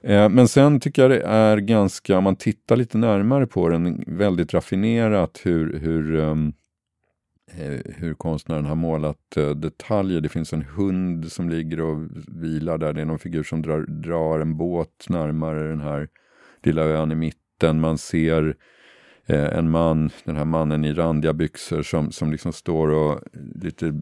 [0.00, 4.04] Eh, men sen tycker jag det är ganska, om man tittar lite närmare på den,
[4.06, 6.52] väldigt raffinerat hur, hur um,
[7.56, 10.20] Eh, hur konstnären har målat eh, detaljer.
[10.20, 12.92] Det finns en hund som ligger och vilar där.
[12.92, 16.08] Det är någon figur som drar, drar en båt närmare den här
[16.62, 17.80] lilla ön i mitten.
[17.80, 18.56] Man ser
[19.26, 23.20] eh, en man, den här mannen i randiga byxor som, som liksom står och
[23.54, 24.00] lite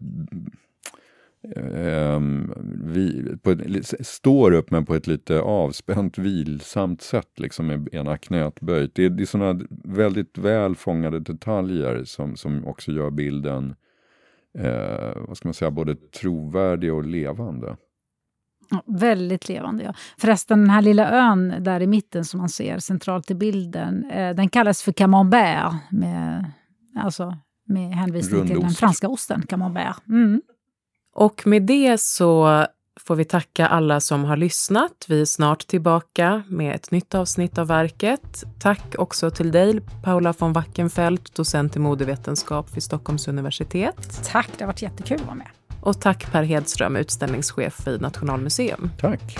[1.43, 2.53] Um,
[2.93, 3.35] vi,
[3.77, 8.95] ett, står upp men på ett lite avspänt vilsamt sätt liksom med ena knät böjt.
[8.95, 13.75] Det är, det är sådana väldigt väl fångade detaljer som, som också gör bilden
[14.57, 17.77] eh, vad ska man säga, både trovärdig och levande.
[18.69, 19.93] Ja, väldigt levande, ja.
[20.17, 24.35] Förresten, den här lilla ön där i mitten som man ser centralt i bilden, eh,
[24.35, 26.51] den kallas för camembert, med,
[26.95, 28.53] alltså med hänvisning Rundost.
[28.53, 30.07] till den franska osten camembert.
[30.07, 30.41] Mm.
[31.17, 32.65] Och med det så
[32.99, 35.05] får vi tacka alla som har lyssnat.
[35.07, 38.43] Vi är snart tillbaka med ett nytt avsnitt av verket.
[38.59, 44.21] Tack också till dig, Paula von Wackenfeldt, docent i modevetenskap vid Stockholms universitet.
[44.31, 45.47] Tack, det har varit jättekul att vara med.
[45.81, 48.91] Och tack Per Hedström, utställningschef vid Nationalmuseum.
[49.01, 49.37] Tack.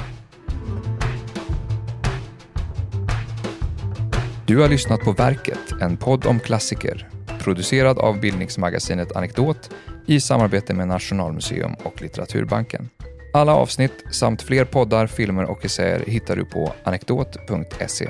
[4.46, 7.10] Du har lyssnat på Verket, en podd om klassiker,
[7.40, 9.70] producerad av bildningsmagasinet Anekdot
[10.08, 12.90] i samarbete med Nationalmuseum och Litteraturbanken.
[13.34, 18.10] Alla avsnitt samt fler poddar, filmer och essäer hittar du på anekdot.se.